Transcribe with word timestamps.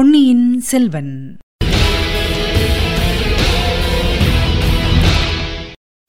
பொன்னியின் 0.00 0.60
செல்வன். 0.60 1.36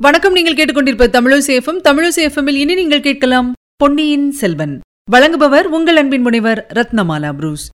வணக்கம் 0.02 0.34
நீங்கள் 0.34 0.54
கேட்டுக்கொண்டிருப்ப 0.54 1.08
தமிழசேஃபம் 1.08 1.82
தமிழசேஃபமில் 1.84 2.56
இனி 2.56 2.74
நீங்கள் 2.74 3.02
கேட்கலாம் 3.02 3.54
பொன்னியின் 3.76 4.32
செல்வன். 4.32 4.80
வழங்குபவர் 5.12 5.64
உங்கள் 5.64 5.96
அன்பின் 5.96 6.22
முனைவர் 6.22 6.68
ரத்னமாலா 6.74 7.34
புரூஸ். 7.34 7.70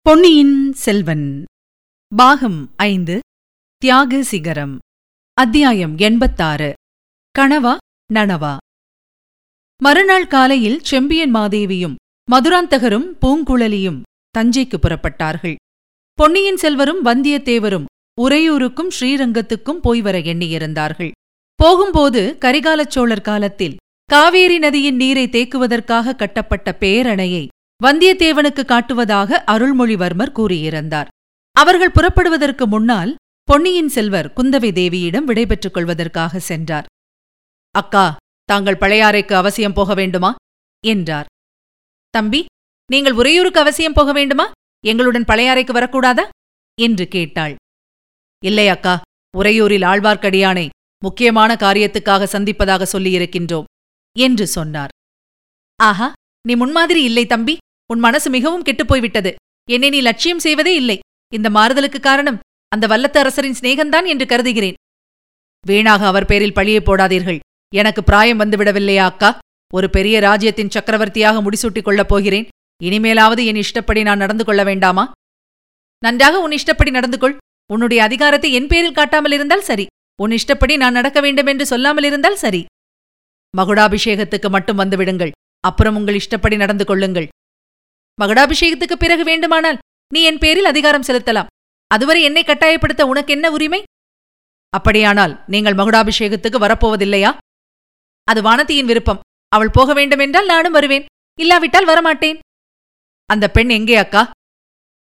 பொன்னியின் 0.00 0.72
செல்வன். 0.72 1.44
பாகம் 2.16 2.72
ஐந்து 2.76 3.20
தியாக 3.76 4.22
சிகரம். 4.22 4.78
அத்தியாயம் 5.34 5.96
எண்பத்தாறு 5.96 6.72
கனவா 7.38 7.76
நனவா. 8.14 8.56
மறுநாள் 9.82 10.26
காலையில் 10.26 10.80
செம்பியன் 10.82 11.34
மாதேவியும் 11.34 11.94
மதுராந்தகரும் 12.32 13.06
பூங்குழலியும் 13.26 14.02
தஞ்சைக்கு 14.38 14.74
புறப்பட்டார்கள். 14.82 15.54
பொன்னியின் 16.12 16.56
செல்வரும் 16.56 17.04
வந்தியத்தேவரும் 17.04 17.84
உறையூருக்கும் 18.20 18.90
ஸ்ரீரங்கத்துக்கும் 19.00 19.80
போய் 19.82 20.00
வர 20.00 20.18
எண்ணியிருந்தார்கள். 20.18 21.10
போகும்போது 21.54 22.36
கரிகாலச் 22.40 22.90
சோழர் 22.90 23.20
காலத்தில் 23.20 23.76
காவேரி 24.04 24.58
நதியின் 24.58 24.96
நீரை 24.96 25.28
தேக்குவதற்காக 25.28 26.16
கட்டப்பட்ட 26.16 26.76
பேரணையை 26.80 27.48
வந்தியத்தேவனுக்கு 27.84 28.64
காட்டுவதாக 28.64 29.42
அருள்மொழிவர்மர் 29.46 30.32
கூறியிருந்தார். 30.34 31.06
அவர்கள் 31.52 31.90
புறப்படுவதற்கு 31.90 32.66
முன்னால் 32.66 33.14
பொன்னியின் 33.42 33.88
செல்வர் 33.88 34.32
குந்தவை 34.36 34.70
தேவியிடம் 34.72 35.24
விடைபெற்றுக் 35.24 35.74
கொள்வதற்காக 35.74 36.38
சென்றார். 36.38 36.86
அக்கா 37.70 38.16
தாங்கள் 38.44 38.76
பழையாறைக்கு 38.76 39.32
அவசியம் 39.32 39.72
போக 39.72 39.94
வேண்டுமா? 39.94 40.34
என்றார். 40.86 41.26
தம்பி 42.10 42.44
நீங்கள் 42.90 43.12
உறையூருக்கு 43.12 43.60
அவசியம் 43.60 43.92
போக 43.92 44.12
வேண்டுமா? 44.12 44.50
எங்களுடன் 44.86 45.24
பழையாறைக்கு 45.24 45.72
வரக்கூடாதா? 45.72 46.28
என்று 46.80 47.08
கேட்டாள். 47.08 47.54
இல்லை 48.44 48.68
அக்கா 48.68 49.00
உறையூரில் 49.38 49.84
ஆழ்வார்க்கடியானை 49.84 50.68
முக்கியமான 51.02 51.54
காரியத்துக்காக 51.54 52.28
சந்திப்பதாக 52.32 52.86
சொல்லியிருக்கின்றோம் 52.92 53.64
என்று 54.18 54.46
சொன்னார். 54.46 54.88
ஆஹா 55.76 56.12
நீ 56.48 56.54
முன்மாதிரி 56.54 57.02
இல்லை 57.02 57.26
தம்பி. 57.26 57.56
உன் 57.92 57.98
மனசு 57.98 58.30
மிகவும் 58.30 58.62
கெட்டுப்போய்விட்டது. 58.62 59.34
என்னை 59.70 59.88
நீ 59.88 60.00
லட்சியம் 60.00 60.38
செய்வதே 60.38 60.74
இல்லை. 60.74 60.98
இந்த 61.34 61.50
மாறுதலுக்கு 61.50 62.00
காரணம் 62.00 62.40
அந்த 62.68 62.86
வல்லத்து 62.86 63.18
அரசரின் 63.18 63.56
சிநேகந்தான் 63.60 64.06
என்று 64.06 64.26
கருதுகிறேன். 64.26 64.74
வீணாக 65.66 66.06
அவர் 66.06 66.26
பேரில் 66.26 66.54
பழியை 66.54 66.80
போடாதீர்கள். 66.80 67.38
எனக்கு 67.74 68.04
பிராயம் 68.04 68.40
வந்துவிடவில்லையா 68.40 69.08
அக்கா? 69.12 69.38
ஒரு 69.74 69.90
பெரிய 69.90 70.20
ராஜ்யத்தின் 70.20 70.70
சக்கரவர்த்தியாக 70.70 71.42
முடிசூட்டிக் 71.42 71.82
கொள்ளப் 71.82 72.08
போகிறேன். 72.08 72.48
இனிமேலாவது 72.82 73.42
என் 73.44 73.60
இஷ்டப்படி 73.64 74.02
நான் 74.02 74.18
நடந்து 74.18 74.44
கொள்ள 74.44 74.64
வேண்டாமா? 74.64 75.10
நன்றாக 75.98 76.40
உன் 76.40 76.50
இஷ்டப்படி 76.50 76.90
நடந்து 76.90 77.18
கொள் 77.18 77.36
உன்னுடைய 77.72 78.02
அதிகாரத்தை 78.02 78.52
என் 78.52 78.66
பேரில் 78.66 78.96
காட்டாமல் 78.98 79.32
இருந்தால் 79.32 79.60
சரி. 79.60 79.86
உன் 80.22 80.30
இஷ்டப்படி 80.30 80.76
நான் 80.76 80.92
நடக்க 80.92 81.20
வேண்டும் 81.20 81.46
என்று 81.46 81.66
சொல்லாமல் 81.66 82.04
இருந்தால் 82.04 82.36
சரி. 82.36 82.64
மகுடாபிஷேகத்துக்கு 83.56 84.48
மட்டும் 84.48 84.78
வந்துவிடுங்கள் 84.78 85.30
அப்புறம் 85.60 85.96
உங்கள் 85.96 86.14
இஷ்டப்படி 86.14 86.56
நடந்து 86.56 86.84
கொள்ளுங்கள். 86.84 87.28
மகுடாபிஷேகத்துக்கு 88.22 88.96
பிறகு 88.98 89.24
வேண்டுமானால் 89.24 89.78
நீ 90.14 90.22
என் 90.22 90.38
பேரில் 90.38 90.64
அதிகாரம் 90.64 91.06
செலுத்தலாம். 91.06 91.50
அதுவரை 91.86 92.22
என்னை 92.22 92.42
கட்டாயப்படுத்த 92.44 93.02
உனக்கு 93.02 93.32
என்ன 93.32 93.50
உரிமை? 93.50 93.82
அப்படியானால் 94.70 95.34
நீங்கள் 95.46 95.74
மகுடாபிஷேகத்துக்கு 95.74 96.58
வரப்போவதில்லையா? 96.64 97.30
அது 98.24 98.42
வானதியின் 98.42 98.90
விருப்பம். 98.90 99.22
அவள் 99.48 99.70
போக 99.70 99.92
வேண்டுமென்றால் 99.92 100.46
நானும் 100.46 100.72
வருவேன். 100.72 101.06
இல்லாவிட்டால் 101.38 101.86
வரமாட்டேன். 101.86 102.38
அந்த 103.32 103.46
பெண் 103.50 103.68
எங்கே 103.68 103.96
அக்கா? 103.96 104.22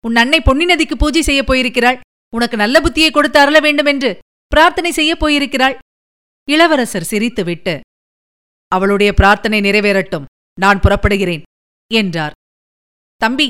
உன் 0.04 0.20
அன்னை 0.22 0.40
பொன்னி 0.42 0.66
நதிக்கு 0.66 0.96
பூஜை 0.98 1.22
செய்யப் 1.22 1.50
போயிருக்கிறாள். 1.50 2.00
உனக்கு 2.34 2.58
நல்ல 2.58 2.76
புத்தியை 2.82 3.10
கொடுத்து 3.12 3.40
அருள 3.40 3.58
வேண்டுமென்று 3.60 4.12
பிரார்த்தனை 4.48 4.92
செய்யப் 4.92 5.22
போயிருக்கிறாள். 5.22 5.76
இளவரசர் 6.48 7.10
சிரித்துவிட்டு 7.10 7.74
அவளுடைய 8.72 9.14
பிரார்த்தனை 9.14 9.60
நிறைவேறட்டும். 9.62 10.26
நான் 10.60 10.80
புறப்படுகிறேன் 10.80 11.44
என்றார். 11.92 12.36
தம்பி 13.22 13.48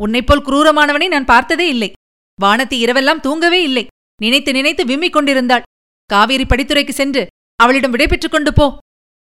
உன்னைப்போல் 0.00 0.46
குரூரமானவனை 0.46 1.08
நான் 1.08 1.30
பார்த்ததே 1.32 1.66
இல்லை. 1.68 1.90
வானத்தி 2.38 2.76
இரவெல்லாம் 2.84 3.24
தூங்கவே 3.26 3.60
இல்லை. 3.62 3.84
நினைத்து 4.22 4.52
நினைத்து 4.52 4.82
விம்மிக் 4.84 5.16
கொண்டிருந்தாள். 5.16 5.66
காவேரி 6.10 6.44
படித்துறைக்கு 6.44 6.94
சென்று 7.00 7.22
அவளிடம் 7.60 7.90
விடைபெற்றுக் 7.90 8.30
கொண்டு 8.30 8.52
போ 8.52 8.66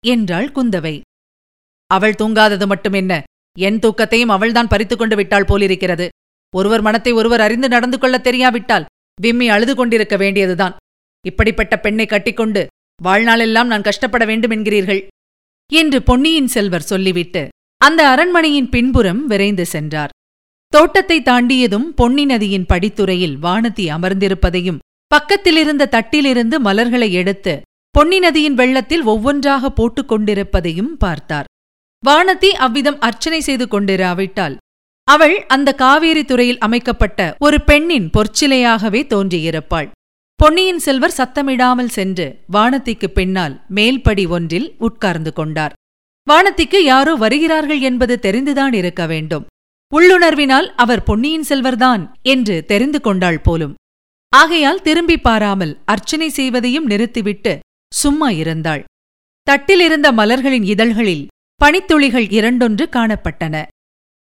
என்றாள் 0.03 0.49
குந்தவை. 0.51 0.95
அவள் 1.91 2.19
தூங்காதது 2.21 2.65
மட்டும் 2.67 2.93
என்ன? 2.93 3.13
என் 3.57 3.79
தூக்கத்தையும் 3.79 4.33
அவள்தான் 4.37 4.67
பறித்துக் 4.67 4.99
கொண்டு 4.99 5.15
விட்டாள் 5.15 5.45
போலிருக்கிறது. 5.45 6.09
ஒருவர் 6.55 6.81
மனத்தை 6.81 7.13
ஒருவர் 7.13 7.41
அறிந்து 7.41 7.67
நடந்து 7.67 7.99
கொள்ளத் 7.99 8.27
தெரியாவிட்டால் 8.27 8.85
விம்மி 9.21 9.49
அழுது 9.49 9.75
கொண்டிருக்க 9.75 10.15
வேண்டியதுதான். 10.17 10.75
இப்படிப்பட்ட 11.25 11.79
பெண்ணை 11.79 12.05
கட்டிக்கொண்டு 12.05 12.67
வாழ்நாளெல்லாம் 13.03 13.65
நான் 13.65 13.81
கஷ்டப்பட 13.81 14.25
வேண்டும் 14.25 14.51
என்கிறீர்கள். 14.51 15.07
என்று 15.73 16.03
பொன்னியின் 16.03 16.47
செல்வர் 16.47 16.81
சொல்லிவிட்டு 16.81 17.47
அந்த 17.77 18.07
அரண்மனையின் 18.07 18.69
பின்புறம் 18.69 19.27
விரைந்து 19.27 19.65
சென்றார். 19.65 20.09
தோட்டத்தை 20.67 21.21
தாண்டியதும் 21.21 21.93
பொன்னி 21.95 22.25
நதியின் 22.25 22.65
படித்துறையில் 22.73 23.35
வானதி 23.41 23.85
அமர்ந்திருப்பதையும் 23.95 24.79
பக்கத்திலிருந்த 25.07 25.89
தட்டிலிருந்து 25.91 26.57
மலர்களை 26.57 27.13
எடுத்து 27.13 27.61
பொன்னி 27.89 28.19
நதியின் 28.19 28.53
வெள்ளத்தில் 28.53 29.03
ஒவ்வொன்றாக 29.03 29.69
போட்டுக் 29.69 30.07
கொண்டிருப்பதையும் 30.07 30.97
பார்த்தார். 30.97 31.46
வானதி 32.07 32.49
அவ்விதம் 32.65 32.99
அர்ச்சனை 32.99 33.39
செய்து 33.41 33.65
கொண்டிராவிட்டால் 33.67 34.55
அவள் 35.07 35.35
அந்த 35.47 35.69
காவேரி 35.73 36.23
துறையில் 36.25 36.59
அமைக்கப்பட்ட 36.59 37.35
ஒரு 37.39 37.57
பெண்ணின் 37.61 38.07
பொற்சிலையாகவே 38.15 39.01
தோன்றியிருப்பாள். 39.13 39.87
பொன்னியின் 40.39 40.81
செல்வர் 40.85 41.15
சத்தமிடாமல் 41.17 41.91
சென்று 41.97 42.25
வானத்திக்கு 42.51 43.07
பின்னால் 43.07 43.55
மேல்படி 43.75 44.25
ஒன்றில் 44.27 44.67
உட்கார்ந்து 44.77 45.31
கொண்டார். 45.33 45.75
வானத்திக்கு 46.27 46.79
யாரோ 46.83 47.13
வருகிறார்கள் 47.15 47.79
என்பது 47.79 48.15
தெரிந்துதான் 48.19 48.73
இருக்க 48.73 49.05
வேண்டும். 49.05 49.45
உள்ளுணர்வினால் 49.91 50.67
அவர் 50.75 51.03
பொன்னியின் 51.03 51.47
செல்வர்தான் 51.49 52.03
என்று 52.21 52.57
தெரிந்து 52.65 53.01
கொண்டாள் 53.01 53.41
போலும். 53.41 53.73
ஆகையால் 54.33 54.81
திரும்பி 54.81 55.17
பாராமல் 55.17 55.73
அர்ச்சனை 55.85 56.29
செய்வதையும் 56.29 56.85
நிறுத்திவிட்டு 56.85 57.53
சும்மா 57.91 58.29
இருந்தாள். 58.41 58.83
தட்டிலிருந்த 59.47 60.07
மலர்களின் 60.11 60.65
இதழ்களில் 60.73 61.25
பனித்துளிகள் 61.65 62.31
இரண்டொன்று 62.31 62.85
காணப்பட்டன. 62.91 63.63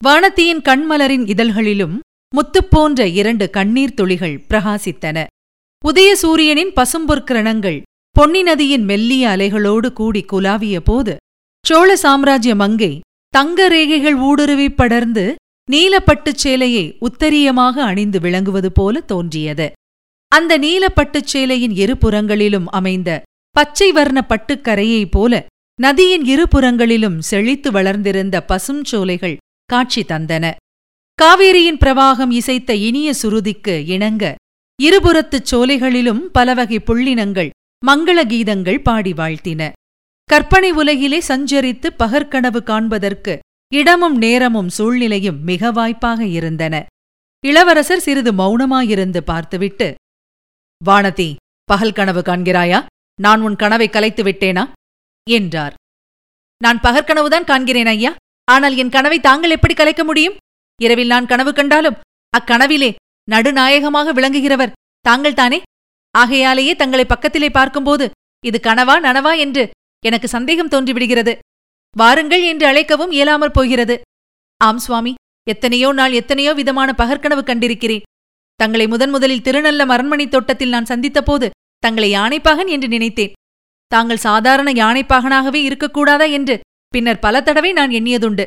வானத்தியின் 0.04 0.62
கண்மலரின் 0.62 1.26
இதழ்களிலும் 1.28 2.00
முத்துப்போன்ற 2.36 3.14
இரண்டு 3.14 3.50
கண்ணீர் 3.50 3.94
துளிகள் 3.94 4.44
பிரகாசித்தன. 4.50 5.26
உதய 5.86 6.12
சூரியனின் 6.12 6.72
பசும்பொற்கிரணங்கள் 6.76 7.82
பொன்னி 8.12 8.42
நதியின் 8.44 8.84
மெல்லிய 8.84 9.30
அலைகளோடு 9.30 9.94
கூடி 9.94 10.26
குலாவிய 10.32 10.80
போது 10.80 11.16
சோழ 11.66 11.96
சாம்ராஜ்ய 11.96 12.56
மங்கை 12.56 13.00
தங்க 13.30 13.70
ரேகைகள் 13.70 14.20
ஊடுருவிப் 14.20 14.76
படர்ந்து 14.76 15.36
நீலப்பட்டுச் 15.72 16.42
சேலையை 16.44 16.98
உத்தரியமாக 17.00 17.82
அணிந்து 17.82 18.20
விளங்குவது 18.20 18.72
போல 18.72 19.00
தோன்றியது. 19.00 19.72
அந்த 20.28 20.60
நீலப்பட்டுச் 20.60 21.32
சேலையின் 21.34 21.76
இருபுறங்களிலும் 21.84 22.66
அமைந்த 22.66 23.22
பச்சை 23.52 23.92
வர்ண 23.92 24.26
பட்டுக்கரையைப் 24.30 25.12
போல 25.12 25.46
நதியின் 25.80 26.26
இருபுறங்களிலும் 26.26 27.18
செழித்து 27.20 27.72
வளர்ந்திருந்த 27.72 28.44
பசும் 28.44 28.84
சோலைகள் 28.84 29.38
காட்சி 29.66 30.02
தந்தன. 30.02 30.52
காவேரியின் 31.22 31.80
பிரவாகம் 31.80 32.32
இசைத்த 32.32 32.72
இனிய 32.72 33.14
சுருதிக்கு 33.22 33.76
இணங்க 33.88 34.36
இருபுறத்துச் 34.80 35.50
சோலைகளிலும் 35.52 36.22
பலவகை 36.32 36.80
புள்ளினங்கள் 36.80 37.50
மங்கள 37.86 38.20
கீதங்கள் 38.28 38.80
பாடி 38.80 39.14
வாழ்த்தின. 39.14 39.72
கற்பனை 40.24 40.72
உலகிலே 40.72 41.20
சஞ்சரித்து 41.28 41.90
பகற்கனவு 42.00 42.64
காண்பதற்கு 42.64 43.40
இடமும் 43.74 44.18
நேரமும் 44.18 44.70
சூழ்நிலையும் 44.70 45.44
மிக 45.44 45.72
வாய்ப்பாக 45.72 46.26
இருந்தன. 46.26 46.86
இளவரசர் 47.44 48.00
சிறிது 48.00 48.34
மௌனமாயிருந்து 48.34 49.18
பார்த்துவிட்டு 49.18 49.96
வானதி 50.82 51.30
பகல் 51.64 51.94
கனவு 51.94 52.22
காண்கிறாயா? 52.22 52.86
நான் 53.20 53.42
உன் 53.42 53.56
கனவை 53.56 53.90
கலைத்து 53.90 54.24
விட்டேனா 54.24 54.64
என்றார். 55.30 55.74
நான் 56.62 56.80
பகற்கனவுதான் 56.80 57.48
காண்கிறேன் 57.48 57.86
ஐயா. 57.86 58.16
ஆனால் 58.48 58.76
என் 58.78 58.90
கனவை 58.90 59.20
தாங்கள் 59.20 59.50
எப்படி 59.50 59.74
கலைக்க 59.74 60.04
முடியும்? 60.04 60.36
இரவில் 60.82 61.08
நான் 61.08 61.26
கனவு 61.26 61.54
கண்டாலும் 61.54 62.00
அக்கனவிலே 62.38 62.96
நடுநாயகமாக 63.32 64.14
விளங்குகிறவர் 64.14 64.76
தாங்கள் 65.02 65.34
தானே? 65.34 65.62
ஆகையாலேயே 66.18 66.76
தங்களை 66.76 67.06
பக்கத்திலே 67.06 67.50
பார்க்கும்போது 67.50 68.10
இது 68.40 68.60
கனவா 68.64 68.96
நனவா 69.00 69.38
என்று 69.38 69.70
எனக்கு 70.00 70.28
சந்தேகம் 70.28 70.70
தோன்றிவிடுகிறது. 70.70 71.38
வாருங்கள் 71.96 72.44
என்று 72.44 72.66
அழைக்கவும் 72.68 73.12
இயலாமற் 73.12 73.54
போகிறது. 73.54 74.02
ஆம் 74.58 74.78
சுவாமி. 74.78 75.14
எத்தனையோ 75.44 75.92
நாள் 75.92 76.12
எத்தனையோ 76.12 76.54
விதமான 76.54 76.94
பகற்கனவு 76.98 77.44
கண்டிருக்கிறேன். 77.46 78.06
தங்களை 78.56 78.88
முதன் 78.88 79.10
முதலில் 79.10 79.42
திருநல்ல 79.42 79.86
அரண்மனை 79.86 80.28
தோட்டத்தில் 80.28 80.70
நான் 80.70 80.90
சந்தித்தபோது 80.90 81.50
தங்களை 81.80 82.14
யானைப்பாகன் 82.14 82.68
என்று 82.68 82.88
நினைத்தேன். 82.88 83.34
தாங்கள் 83.92 84.26
சாதாரண 84.28 84.70
யானைப்பாகனாகவே 84.72 85.60
இருக்கக்கூடாதா 85.68 86.28
என்று 86.32 86.56
பின்னர் 86.88 87.20
பல 87.20 87.42
தடவை 87.42 87.72
நான் 87.72 87.90
எண்ணியதுண்டு. 87.90 88.46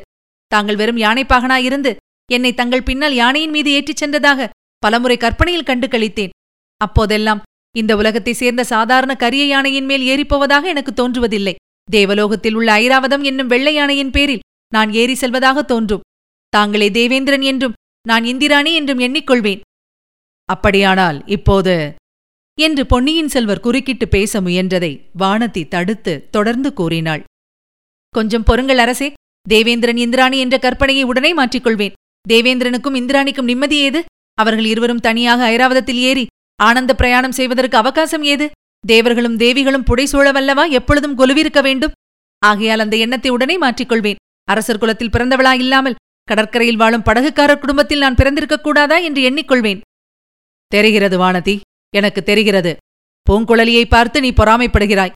தாங்கள் 0.53 0.77
வெறும் 0.77 0.97
யானைப்பாகனாயிருந்து 0.97 1.91
என்னை 2.31 2.55
தங்கள் 2.55 2.83
பின்னால் 2.83 3.15
யானையின் 3.15 3.51
மீது 3.51 3.71
ஏற்றிச் 3.71 4.05
சென்றதாக 4.05 4.49
பலமுறை 4.79 5.17
கற்பனையில் 5.17 5.69
கண்டு 5.69 5.87
கழித்தேன் 5.87 6.35
அப்போதெல்லாம் 6.81 7.43
இந்த 7.77 7.93
உலகத்தைச் 7.97 8.41
சேர்ந்த 8.41 8.63
சாதாரண 8.65 9.13
கரிய 9.15 9.45
யானையின் 9.45 9.85
மேல் 9.85 10.05
ஏறிப்போவதாக 10.13 10.65
எனக்கு 10.65 10.93
தோன்றுவதில்லை. 10.93 11.55
தேவலோகத்தில் 11.91 12.55
உள்ள 12.55 12.69
ஐராவதம் 12.79 13.23
என்னும் 13.23 13.47
வெள்ளை 13.47 13.75
யானையின் 13.75 14.11
பேரில் 14.11 14.45
நான் 14.73 14.91
ஏறி 14.93 15.15
செல்வதாக 15.15 15.63
தோன்றும். 15.63 16.05
தாங்களே 16.53 16.89
தேவேந்திரன் 16.91 17.43
என்றும் 17.43 17.77
நான் 18.09 18.25
இந்திராணி 18.25 18.73
என்றும் 18.75 18.99
எண்ணிக்கொள்வேன் 18.99 19.61
அப்படியானால் 20.49 21.19
இப்போது 21.27 21.75
என்று 22.59 22.87
பொன்னியின் 22.87 23.29
செல்வர் 23.29 23.61
குறுக்கிட்டு 23.61 24.09
பேச 24.09 24.41
முயன்றதை 24.41 25.01
வானதி 25.19 25.69
தடுத்து 25.69 26.29
தொடர்ந்து 26.31 26.73
கூறினாள். 26.73 27.25
கொஞ்சம் 28.09 28.43
பொறுங்கள் 28.43 28.79
அரசே 28.79 29.13
தேவேந்திரன் 29.49 29.97
இந்திராணி 29.97 30.39
என்ற 30.39 30.59
கற்பனையை 30.59 31.03
உடனே 31.03 31.35
மாற்றிக்கொள்வேன். 31.37 31.93
தேவேந்திரனுக்கும் 32.29 32.95
இந்திராணிக்கும் 32.95 33.45
நிம்மதி 33.45 33.79
ஏது? 33.79 34.05
அவர்கள் 34.35 34.65
இருவரும் 34.65 35.01
தனியாக 35.01 35.51
ஐராவதத்தில் 35.51 35.95
ஏறி 35.95 36.27
ஆனந்த 36.63 36.95
பிரயாணம் 36.95 37.33
செய்வதற்கு 37.33 37.77
அவகாசம் 37.77 38.23
ஏது? 38.23 38.51
தேவர்களும் 38.87 39.37
தேவிகளும் 39.37 39.85
புடைசூழவல்லவா 39.91 40.71
எப்பொழுதும் 40.71 41.19
கொலுவிருக்க 41.19 41.63
வேண்டும். 41.63 41.93
ஆகையால் 42.39 42.79
அந்த 42.79 42.97
எண்ணத்தை 42.97 43.31
உடனே 43.31 43.59
மாற்றிக்கொள்வேன். 43.59 44.17
அரசர் 44.45 44.79
குலத்தில் 44.79 45.11
பிறந்தவளா 45.11 45.53
இல்லாமல் 45.53 45.95
கடற்கரையில் 46.25 46.77
வாழும் 46.77 47.03
படகுக்காரர் 47.03 47.59
குடும்பத்தில் 47.59 47.99
நான் 47.99 48.15
பிறந்திருக்கக் 48.15 48.63
கூடாதா 48.63 48.97
என்று 48.97 49.31
எண்ணிக்கொள்வேன். 49.31 49.81
தெரிகிறது 50.67 51.19
வானதி. 51.19 51.61
எனக்கு 51.97 52.23
தெரிகிறது. 52.23 52.77
பூங்குழலியை 53.31 53.85
பார்த்து 53.89 54.21
நீ 54.21 54.31
பொறாமைப்படுகிறாய். 54.31 55.13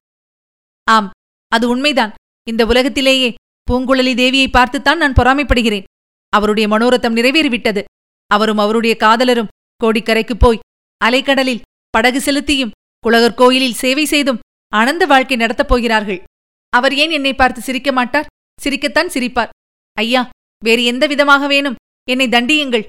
ஆம் 0.85 1.11
அது 1.49 1.69
உண்மைதான். 1.69 2.15
இந்த 2.49 2.67
உலகத்திலேயே 2.67 3.35
பூங்குழலி 3.71 4.15
தேவியை 4.15 4.47
பார்த்துத்தான் 4.51 4.99
நான் 4.99 5.13
பொறாமைப்படுகிறேன். 5.13 5.85
அவருடைய 6.29 6.69
மனோரத்தம் 6.69 7.17
நிறைவேறிவிட்டது. 7.17 7.83
அவரும் 8.27 8.59
அவருடைய 8.59 8.97
காதலரும் 8.97 9.47
கோடிக்கரைக்குப் 9.85 10.39
போய் 10.39 10.59
அலைக்கடலில் 11.05 11.61
படகு 11.91 12.19
செலுத்தியும் 12.19 12.71
குலகர் 12.99 13.35
கோயிலில் 13.35 13.75
சேவை 13.75 14.05
செய்தும் 14.05 14.39
ஆனந்த 14.69 15.07
வாழ்க்கை 15.07 15.37
நடத்தப் 15.37 15.69
போகிறார்கள். 15.69 16.23
அவர் 16.71 16.95
ஏன் 16.95 17.11
என்னை 17.11 17.35
பார்த்து 17.35 17.61
சிரிக்க 17.61 17.93
மாட்டார்? 17.93 18.27
சிரிக்கத்தான் 18.61 19.09
சிரிப்பார். 19.09 19.49
ஐயா 19.93 20.31
வேறு 20.65 20.85
எந்த 20.85 21.07
விதமாக 21.07 21.47
வேணும்? 21.47 21.75
என்னை 22.09 22.27
தண்டியுங்கள். 22.29 22.87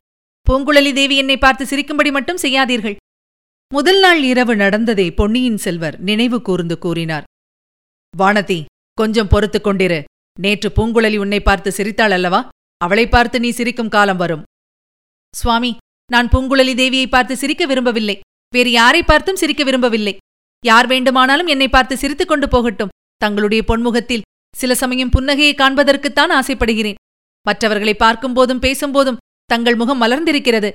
பூங்குழலி 0.49 0.93
தேவி 0.93 1.15
என்னை 1.17 1.37
பார்த்து 1.37 1.65
சிரிக்கும்படி 1.65 2.11
மட்டும் 2.11 2.37
செய்யாதீர்கள். 2.37 2.95
முதல் 3.75 3.99
நாள் 3.99 4.23
இரவு 4.23 4.55
நடந்ததை 4.55 5.11
பொன்னியின் 5.11 5.57
செல்வர் 5.57 5.99
நினைவு 5.99 6.41
கூர்ந்து 6.41 6.77
கூறினார். 6.77 7.23
வானதி 8.17 8.65
கொஞ்சம் 8.93 9.27
பொறுத்துக் 9.27 9.67
கொண்டிரு. 9.67 10.03
நேற்று 10.39 10.69
பூங்குழலி 10.75 11.17
உன்னை 11.17 11.39
பார்த்து 11.41 11.71
சிரித்தாள் 11.71 12.11
அல்லவா? 12.11 12.49
அவளை 12.77 13.07
பார்த்து 13.07 13.39
நீ 13.39 13.49
சிரிக்கும் 13.49 13.89
காலம் 13.89 14.17
வரும். 14.17 14.43
சுவாமி 15.35 15.77
நான் 16.11 16.27
பூங்குழலி 16.27 16.73
தேவியை 16.81 17.07
பார்த்து 17.07 17.37
சிரிக்க 17.37 17.65
விரும்பவில்லை. 17.65 18.19
வேறு 18.49 18.71
யாரை 18.71 19.03
பார்த்தும் 19.03 19.35
சிரிக்க 19.35 19.63
விரும்பவில்லை. 19.63 20.17
யார் 20.65 20.87
வேண்டுமானாலும் 20.87 21.47
என்னை 21.47 21.67
பார்த்து 21.67 21.97
சிரித்துக் 21.97 22.27
கொண்டு 22.27 22.47
போகட்டும். 22.47 22.93
தங்களுடைய 23.17 23.63
பொன்முகத்தில் 23.67 24.21
சில 24.55 24.75
சமயம் 24.75 25.13
புன்னகையை 25.19 25.53
காண்பதற்குத்தான் 25.57 26.33
ஆசைப்படுகிறேன். 26.39 27.01
மற்றவர்களை 27.41 27.95
பார்க்கும்போதும் 27.99 28.65
பேசும்போதும் 28.67 29.21
தங்கள் 29.45 29.75
முகம் 29.75 30.01
மலர்ந்திருக்கிறது. 30.01 30.73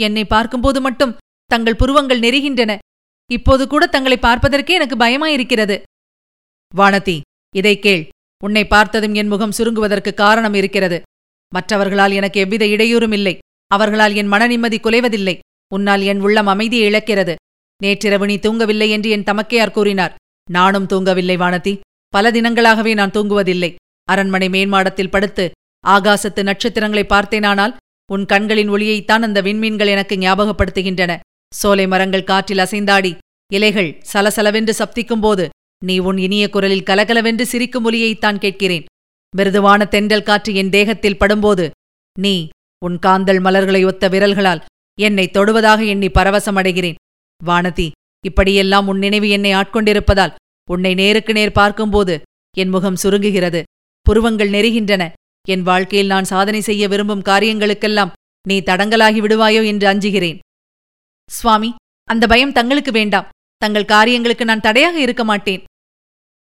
என்னை 0.00 0.24
பார்க்கும்போது 0.24 0.80
மட்டும் 0.80 1.16
தங்கள் 1.52 1.76
புருவங்கள் 1.76 2.20
நெருகின்றன. 2.20 2.78
இப்போது 3.30 3.66
கூட 3.66 3.86
தங்களை 3.86 4.16
பார்ப்பதற்கே 4.16 4.74
எனக்கு 4.74 4.96
பயமாயிருக்கிறது. 4.96 5.82
வானதி 6.76 7.20
இதை 7.56 7.78
கேள். 7.78 8.08
உன்னை 8.44 8.66
பார்த்ததும் 8.66 9.14
என் 9.14 9.26
முகம் 9.26 9.54
சுருங்குவதற்கு 9.58 10.14
காரணம் 10.14 10.54
இருக்கிறது. 10.54 11.02
மற்றவர்களால் 11.54 12.12
எனக்கு 12.12 12.40
எவ்வித 12.40 12.64
இடையூறும் 12.64 13.12
இல்லை. 13.12 13.38
அவர்களால் 13.66 14.14
என் 14.14 14.26
மன 14.26 14.46
நிம்மதி 14.46 14.78
குலைவதில்லை. 14.78 15.38
உன்னால் 15.74 16.02
என் 16.02 16.20
உள்ளம் 16.20 16.46
அமைதியை 16.46 16.92
இழக்கிறது. 16.92 17.34
நேற்றிரவு 17.82 18.26
நீ 18.26 18.36
தூங்கவில்லை 18.36 18.88
என்று 18.88 19.10
என் 19.10 19.22
தமக்கையார் 19.22 19.70
கூறினார். 19.70 20.14
நானும் 20.50 20.86
தூங்கவில்லை 20.86 21.36
வானதி. 21.36 21.78
பல 22.08 22.30
தினங்களாகவே 22.30 22.92
நான் 22.94 23.10
தூங்குவதில்லை. 23.10 23.74
அரண்மனை 24.04 24.48
மேன்மாடத்தில் 24.48 25.10
படுத்து 25.10 25.50
ஆகாசத்து 25.86 26.42
நட்சத்திரங்களை 26.42 27.04
பார்த்தேனானால் 27.08 27.76
உன் 28.12 28.26
கண்களின் 28.26 28.70
ஒளியைத்தான் 28.70 29.24
அந்த 29.28 29.42
விண்மீன்கள் 29.42 29.86
எனக்கு 29.86 30.16
ஞாபகப்படுத்துகின்றன. 30.16 31.18
சோலை 31.52 31.86
மரங்கள் 31.86 32.28
காற்றில் 32.30 32.62
அசைந்தாடி 32.64 33.12
இலைகள் 33.52 33.90
சலசலவென்று 34.12 34.72
சப்திக்கும்போது 34.80 35.44
நீ 35.82 35.98
உன் 35.98 36.18
இனிய 36.18 36.44
குரலில் 36.50 36.86
கலகலவென்று 36.90 37.44
சிரிக்கும் 37.46 37.86
ஒலியைத்தான் 37.88 38.38
கேட்கிறேன். 38.38 38.86
மிருதுவான 39.34 39.80
தென்றல் 39.84 40.26
காற்று 40.28 40.54
என் 40.54 40.72
தேகத்தில் 40.76 41.20
படும்போது 41.20 41.64
நீ 42.16 42.34
உன் 42.82 42.98
காந்தல் 43.06 43.40
மலர்களை 43.40 43.84
ஒத்த 43.84 44.08
விரல்களால் 44.08 44.64
என்னை 44.98 45.26
தொடுவதாக 45.36 45.80
எண்ணி 45.86 46.08
பரவசமடைகிறேன். 46.08 46.98
வானதி 47.40 47.88
இப்படியெல்லாம் 48.24 48.86
உன் 48.86 48.98
நினைவு 48.98 49.28
என்னை 49.28 49.52
ஆட்கொண்டிருப்பதால் 49.54 50.36
உன்னை 50.68 50.92
நேருக்கு 50.94 51.32
நேர் 51.32 51.52
பார்க்கும்போது 51.52 52.14
என் 52.56 52.72
முகம் 52.74 53.00
சுருங்குகிறது. 53.02 53.62
புருவங்கள் 54.06 54.50
நெருகின்றன 54.50 55.04
என் 55.48 55.62
வாழ்க்கையில் 55.62 56.12
நான் 56.14 56.30
சாதனை 56.32 56.60
செய்ய 56.60 56.84
விரும்பும் 56.88 57.26
காரியங்களுக்கெல்லாம் 57.30 58.14
நீ 58.46 58.56
தடங்கலாகி 58.60 59.20
விடுவாயோ 59.24 59.62
என்று 59.64 59.86
அஞ்சுகிறேன். 59.92 60.38
சுவாமி 61.30 61.74
அந்த 62.04 62.26
பயம் 62.26 62.52
தங்களுக்கு 62.52 62.92
வேண்டாம். 62.92 63.28
தங்கள் 63.56 63.84
காரியங்களுக்கு 63.84 64.44
நான் 64.44 64.60
தடையாக 64.60 65.00
இருக்க 65.00 65.24
மாட்டேன். 65.24 65.64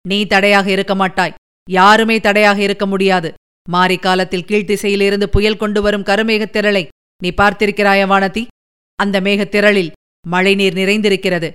நீ 0.08 0.26
தடையாக 0.26 0.72
இருக்க 0.72 0.96
மாட்டாய். 0.96 1.34
யாருமே 1.70 2.20
தடையாக 2.20 2.62
இருக்க 2.62 2.86
முடியாது. 2.86 3.34
மாரி 3.70 3.98
காலத்தில் 3.98 4.46
கீழ்த்திசையிலிருந்து 4.46 5.24
புயல் 5.24 5.58
கொண்டு 5.58 5.82
வரும் 5.82 6.04
கருமேகத் 6.04 6.56
திரளை 6.56 6.88
நீ 7.24 7.30
பார்த்திருக்கிறாய 7.30 8.08
வானதி? 8.08 8.48
அந்த 8.96 9.22
மேகத்திரளில் 9.22 9.92
மழைநீர் 10.28 10.74
நிறைந்திருக்கிறது. 10.74 11.52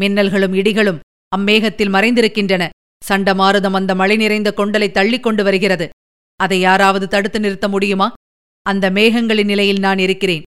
மின்னல்களும் 0.00 0.54
இடிகளும் 0.54 0.98
அம்மேகத்தில் 1.36 1.90
மறைந்திருக்கின்றன. 1.90 2.68
சண்டமாருதம் 3.08 3.72
அந்த 3.72 3.94
மழை 3.94 4.16
நிறைந்த 4.16 4.54
கொண்டலை 4.56 4.90
தள்ளிக் 4.90 5.22
கொண்டு 5.22 5.44
வருகிறது. 5.44 5.88
அதை 6.36 6.60
யாராவது 6.60 7.08
தடுத்து 7.08 7.40
நிறுத்த 7.40 7.68
முடியுமா? 7.68 8.12
அந்த 8.62 8.90
மேகங்களின் 8.90 9.44
நிலையில் 9.44 9.78
நான் 9.78 9.98
இருக்கிறேன். 9.98 10.42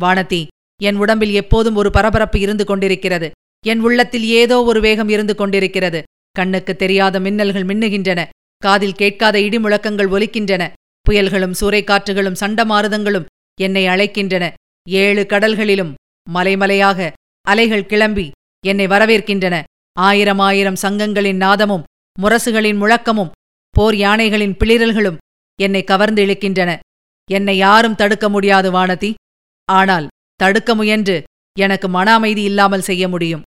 வானதி 0.00 0.46
என் 0.82 0.96
உடம்பில் 0.96 1.32
எப்போதும் 1.32 1.74
ஒரு 1.74 1.90
பரபரப்பு 1.90 2.40
இருந்து 2.40 2.64
கொண்டிருக்கிறது. 2.64 3.30
என் 3.66 3.80
உள்ளத்தில் 3.80 4.26
ஏதோ 4.40 4.62
ஒரு 4.62 4.80
வேகம் 4.80 5.08
இருந்து 5.08 5.34
கொண்டிருக்கிறது. 5.34 6.02
கண்ணுக்கு 6.36 6.76
தெரியாத 6.76 7.20
மின்னல்கள் 7.20 7.68
மின்னுகின்றன. 7.70 8.20
காதில் 8.62 8.94
கேட்காத 8.94 9.38
இடிமுழக்கங்கள் 9.38 10.12
ஒலிக்கின்றன. 10.14 10.62
புயல்களும் 11.06 11.54
சூறைக்காற்றுகளும் 11.60 12.40
சண்டமாருதங்களும் 12.40 13.28
என்னை 13.58 13.86
அழைக்கின்றன. 13.86 14.44
ஏழு 14.88 15.26
கடல்களிலும் 15.28 15.92
மலைமலையாக 16.34 17.10
அலைகள் 17.46 17.86
கிளம்பி 17.86 18.26
என்னை 18.64 18.86
வரவேற்கின்றன. 18.86 19.56
ஆயிரம் 19.96 20.38
ஆயிரம் 20.38 20.78
சங்கங்களின் 20.82 21.40
நாதமும் 21.44 21.86
முரசுகளின் 22.18 22.80
முழக்கமும் 22.82 23.32
போர் 23.74 23.94
யானைகளின் 23.94 24.56
பிளிரல்களும் 24.60 25.20
என்னை 25.58 25.82
கவர்ந்து 25.84 26.20
இழுக்கின்றன. 26.26 26.70
என்னை 27.30 27.56
யாரும் 27.56 27.94
தடுக்க 27.94 28.28
முடியாது 28.28 28.68
வானதி. 28.72 29.10
ஆனால் 29.68 30.06
தடுக்க 30.40 30.74
முயன்று. 30.74 31.22
எனக்கு 31.58 31.88
மன 31.88 32.12
அமைதி 32.12 32.42
இல்லாமல் 32.42 32.80
செய்ய 32.80 33.08
முடியும். 33.08 33.42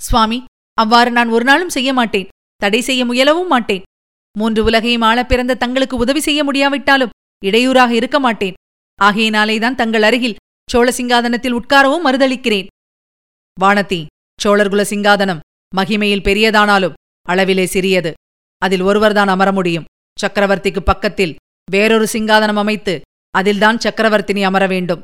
சுவாமி 0.00 0.44
அவ்வாறு 0.74 1.10
நான் 1.10 1.28
ஒரு 1.28 1.44
நாளும் 1.44 1.68
செய்ய 1.68 1.92
மாட்டேன். 1.92 2.28
தடை 2.56 2.80
செய்ய 2.80 3.06
முயலவும் 3.06 3.46
மாட்டேன். 3.46 3.82
மூன்று 4.38 4.64
உலகையும் 4.64 5.00
ஆளப் 5.00 5.28
பிறந்த 5.28 5.54
தங்களுக்கு 5.54 5.96
உதவி 5.96 6.20
செய்ய 6.20 6.44
முடியாவிட்டாலும் 6.44 7.10
இடையூறாக 7.44 7.94
இருக்க 7.94 8.20
மாட்டேன். 8.20 8.54
ஆகையினாலேதான் 9.02 9.74
தங்கள் 9.74 10.02
அருகில் 10.02 10.36
சோழ 10.70 10.90
சிங்காதனத்தில் 10.90 11.54
உட்காரவும் 11.54 12.04
மறுதளிக்கிறேன். 12.04 12.66
வானதி 13.60 14.06
சோழர்குல 14.44 14.82
சிங்காதனம் 14.82 15.40
மகிமையில் 15.76 16.22
பெரியதானாலும் 16.22 16.92
அளவிலே 17.28 17.64
சிறியது. 17.64 18.12
அதில் 18.58 18.80
ஒருவர்தான் 18.80 19.28
அமர 19.28 19.52
முடியும். 19.52 19.84
சக்கரவர்த்திக்கு 20.22 20.80
பக்கத்தில் 20.80 21.36
வேறொரு 21.70 22.06
சிங்காதனம் 22.12 22.54
அமைத்து 22.54 23.00
அதில்தான் 23.30 23.78
சக்கரவர்த்தினி 23.78 24.42
அமர 24.42 24.66
வேண்டும். 24.66 25.02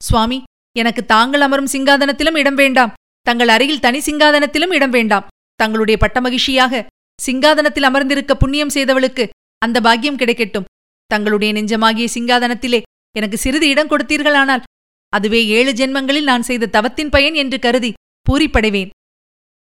சுவாமி 0.00 0.38
எனக்கு 0.76 1.02
தாங்கள் 1.04 1.44
அமரும் 1.46 1.72
சிங்காதனத்திலும் 1.72 2.38
இடம் 2.42 2.54
வேண்டாம். 2.54 2.92
தங்கள் 3.26 3.48
அருகில் 3.48 3.82
தனி 3.84 3.98
சிங்காதனத்திலும் 3.98 4.74
இடம் 4.78 4.90
வேண்டாம். 4.90 5.26
தங்களுடைய 5.60 5.96
பட்டமகிழ்ச்சியாக 6.02 6.82
சிங்காதனத்தில் 7.18 7.86
அமர்ந்திருக்க 7.88 8.32
புண்ணியம் 8.36 8.72
செய்தவளுக்கு 8.74 9.24
அந்த 9.62 9.80
பாக்கியம் 9.80 10.18
கிடைக்கட்டும். 10.18 10.68
தங்களுடைய 11.10 11.50
நெஞ்சமாகிய 11.52 12.06
சிங்காதனத்திலே 12.14 12.80
எனக்கு 13.16 13.36
சிறிது 13.36 13.66
இடம் 13.68 13.90
கொடுத்தீர்களானால் 13.90 14.64
அதுவே 15.12 15.40
ஏழு 15.46 15.72
ஜென்மங்களில் 15.72 16.28
நான் 16.30 16.46
செய்த 16.48 16.70
தவத்தின் 16.76 17.12
பயன் 17.14 17.36
என்று 17.42 17.58
கருதி 17.58 17.90
பூரிப்படைவேன். 18.26 18.90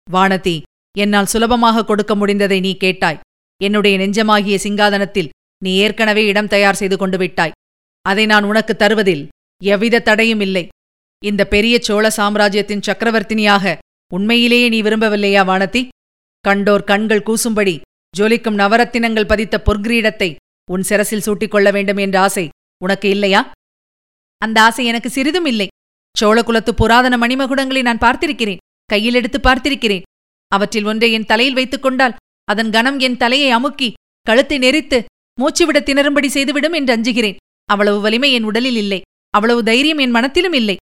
வானதி 0.09 0.57
என்னால் 0.97 1.31
சுலபமாக 1.33 1.85
கொடுக்க 1.85 2.13
முடிந்ததை 2.15 2.59
நீ 2.67 2.73
கேட்டாய். 2.77 3.21
என்னுடைய 3.61 3.95
நெஞ்சமாகிய 3.99 4.57
சிங்காதனத்தில் 4.65 5.33
நீ 5.65 5.73
ஏற்கனவே 5.85 6.23
இடம் 6.27 6.53
தயார் 6.55 6.81
செய்து 6.81 6.97
கொண்டு 6.97 7.19
விட்டாய். 7.19 7.55
அதை 8.05 8.25
நான் 8.33 8.45
உனக்கு 8.45 8.75
தருவதில் 8.77 9.25
எவ்வித 9.61 10.03
தடையும் 10.09 10.43
இல்லை. 10.47 10.65
இந்த 11.23 11.43
பெரிய 11.55 11.75
சோழ 11.87 12.05
சாம்ராஜ்யத்தின் 12.19 12.87
சக்கரவர்த்தினியாக 12.89 13.75
உண்மையிலேயே 14.13 14.67
நீ 14.75 14.79
விரும்பவில்லையா 14.83 15.43
வானதி? 15.51 15.83
கண்டோர் 16.45 16.89
கண்கள் 16.91 17.27
கூசும்படி 17.29 17.75
ஜொலிக்கும் 18.15 18.59
நவரத்தினங்கள் 18.63 19.31
பதித்த 19.31 19.63
பொற்கிரீடத்தை 19.67 20.31
உன் 20.69 20.85
சிரசில் 20.89 21.25
சூட்டிக் 21.27 21.53
கொள்ள 21.55 21.69
வேண்டும் 21.77 22.01
என்ற 22.05 22.17
ஆசை 22.21 22.45
உனக்கு 22.83 23.09
இல்லையா? 23.15 23.41
அந்த 24.43 24.59
ஆசை 24.67 24.85
எனக்கு 24.91 25.11
சிறிதும் 25.11 25.49
இல்லை. 25.53 25.69
சோழகுலத்து 26.17 26.73
புராதன 26.81 27.15
மணிமகுடங்களை 27.23 27.83
நான் 27.89 28.03
பார்த்திருக்கிறேன் 28.05 28.63
கையில் 28.91 29.19
எடுத்து 29.21 29.39
பார்த்திருக்கிறேன். 29.39 30.05
அவற்றில் 30.53 30.89
ஒன்றை 30.91 31.09
என் 31.17 31.29
தலையில் 31.31 31.59
வைத்துக் 31.59 31.85
கொண்டால் 31.85 32.17
அதன் 32.49 32.71
கணம் 32.71 32.99
என் 33.07 33.21
தலையை 33.23 33.51
அமுக்கி 33.59 33.89
கழுத்தை 34.27 34.59
நெரித்து 34.59 34.99
மூச்சுவிட 35.39 35.79
திணறும்படி 35.89 36.29
செய்துவிடும் 36.37 36.77
என்று 36.79 36.93
அஞ்சுகிறேன். 36.97 37.39
அவ்வளவு 37.69 37.99
வலிமை 38.01 38.31
என் 38.33 38.49
உடலில் 38.51 38.79
இல்லை. 38.83 39.01
அவ்வளவு 39.35 39.63
தைரியம் 39.63 39.99
என் 39.99 40.11
மனத்திலும் 40.11 40.53
இல்லை. 40.53 40.77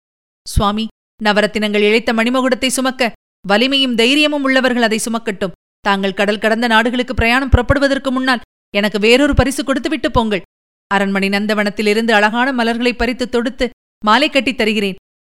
சுவாமி 0.49 0.87
நவரத்தினங்கள் 1.25 1.81
இழைத்த 1.81 2.13
மணிமகுடத்தை 2.13 2.67
சுமக்க 2.67 3.13
வலிமையும் 3.49 3.95
தைரியமும் 3.95 4.43
உள்ளவர்கள் 4.43 4.83
அதை 4.83 5.01
சுமக்கட்டும். 5.05 5.51
தாங்கள் 5.81 6.15
கடல் 6.15 6.39
கடந்த 6.39 6.67
நாடுகளுக்கு 6.67 7.15
பிரயாணம் 7.15 7.49
புறப்படுவதற்கு 7.49 8.11
முன்னால் 8.13 8.41
எனக்கு 8.75 8.99
வேறொரு 8.99 9.35
பரிசு 9.35 9.65
கொடுத்துவிட்டு 9.65 10.11
போங்கள். 10.11 10.43
அரண்மனை 10.87 11.29
நந்தவனத்திலிருந்து 11.29 12.11
அழகான 12.11 12.53
மலர்களை 12.53 12.95
பறித்து 12.95 13.29
தொடுத்து 13.29 13.71
மாலை 14.05 14.31
கட்டித் 14.31 14.57
தருகிறேன். 14.57 14.95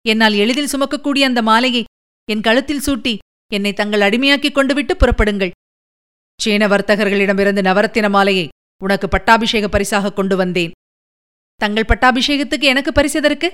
என்னால் 0.08 0.34
எளிதில் 0.34 0.72
சுமக்கக்கூடிய 0.72 1.20
அந்த 1.20 1.42
மாலையை 1.42 1.84
என் 2.32 2.42
கழுத்தில் 2.42 2.84
சூட்டி 2.86 3.18
என்னை 3.54 3.74
தங்கள் 3.74 4.02
அடிமையாக்கிக் 4.02 4.52
கொண்டு 4.52 4.74
விட்டு 4.74 4.96
புறப்படுங்கள். 4.96 5.52
சீன 6.42 6.68
வர்த்தகர்களிடமிருந்து 6.68 7.62
நவரத்தின 7.62 8.10
மாலையை 8.10 8.48
உனக்கு 8.84 9.08
பட்டாபிஷேக 9.08 9.70
பரிசாக 9.70 10.14
கொண்டு 10.14 10.36
வந்தேன். 10.36 10.72
தங்கள் 11.64 11.90
பட்டாபிஷேகத்துக்கு 11.92 12.68
எனக்கு 12.74 12.92
பரிசெதற்கு 12.98 13.48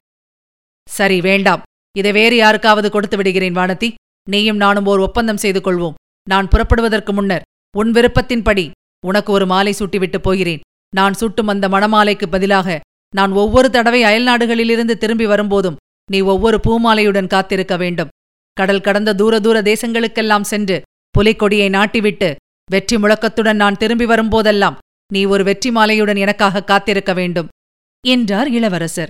சரி 0.89 1.17
வேண்டாம். 1.27 1.61
இதை 1.95 2.11
வேறு 2.17 2.35
யாருக்காவது 2.41 2.89
கொடுத்து 2.91 3.17
விடுகிறேன் 3.19 3.57
வானதி. 3.59 3.89
நீயும் 4.27 4.59
நானும் 4.63 4.87
ஓர் 4.91 5.01
ஒப்பந்தம் 5.07 5.41
செய்து 5.43 5.59
கொள்வோம். 5.65 5.97
நான் 6.27 6.49
புறப்படுவதற்கு 6.51 7.11
முன்னர் 7.17 7.45
உன் 7.79 7.91
விருப்பத்தின்படி 7.97 8.65
உனக்கு 9.03 9.31
ஒரு 9.37 9.45
மாலை 9.51 9.73
சூட்டிவிட்டு 9.79 10.19
போகிறேன். 10.27 10.63
நான் 10.93 11.17
சூட்டும் 11.19 11.51
அந்த 11.53 11.65
மணமாலைக்கு 11.73 12.27
பதிலாக 12.35 12.77
நான் 13.13 13.33
ஒவ்வொரு 13.41 13.67
தடவை 13.75 14.01
அயல்நாடுகளிலிருந்து 14.09 14.95
திரும்பி 15.03 15.25
வரும்போதும் 15.31 15.79
நீ 16.09 16.19
ஒவ்வொரு 16.33 16.57
பூமாலையுடன் 16.65 17.31
காத்திருக்க 17.33 17.75
வேண்டும். 17.83 18.11
கடல் 18.57 18.85
கடந்த 18.87 19.15
தூர 19.21 19.39
தூர 19.45 19.57
தேசங்களுக்கெல்லாம் 19.69 20.49
சென்று 20.51 20.77
புலிக்கொடியை 21.15 21.67
நாட்டிவிட்டு 21.77 22.29
வெற்றி 22.69 22.95
முழக்கத்துடன் 23.03 23.61
நான் 23.63 23.79
திரும்பி 23.81 24.05
வரும்போதெல்லாம் 24.11 24.79
நீ 25.13 25.21
ஒரு 25.33 25.43
வெற்றி 25.49 25.69
மாலையுடன் 25.77 26.19
எனக்காக 26.23 26.65
காத்திருக்க 26.71 27.11
வேண்டும். 27.19 27.49
என்றார் 28.05 28.49
இளவரசர். 28.49 29.09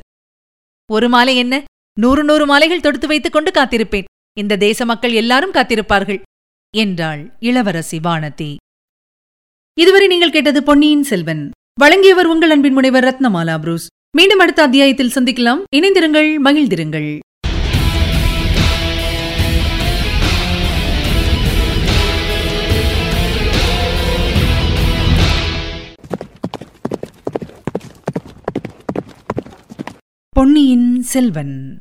ஒரு 0.91 1.09
மாலை 1.09 1.37
என்ன? 1.37 1.63
நூறு 1.99 2.23
நூறு 2.23 2.45
மாலைகள் 2.45 2.79
தொடுத்து 2.79 3.07
வைத்துக் 3.07 3.31
கொண்டு 3.31 3.51
காத்திருப்பேன். 3.51 4.03
இந்த 4.37 4.55
தேச 4.55 4.85
மக்கள் 4.85 5.11
எல்லாரும் 5.11 5.53
காத்திருப்பார்கள் 5.53 6.21
என்றாள் 6.77 7.33
இளவரசி 7.39 7.97
வானதி. 7.97 8.55
இதுவரை 9.79 10.07
நீங்கள் 10.07 10.31
கேட்டது 10.31 10.63
பொன்னியின் 10.63 11.03
செல்வன். 11.03 11.51
வழங்கியவர் 11.79 12.25
உங்கள் 12.25 12.49
அன்பின் 12.49 12.73
முனைவர் 12.73 13.03
ரத்னமாலா 13.03 13.59
புரூஸ். 13.59 13.87
மீண்டும் 14.17 14.39
அடுத்த 14.39 14.61
அத்தியாயத்தில் 14.63 15.11
சந்திக்கலாம். 15.15 15.63
இணைந்திருங்கள் 15.75 16.35
மகிழ்ந்திருங்கள். 16.43 17.19
பொன்னியின் 30.37 31.01
செல்வன். 31.01 31.79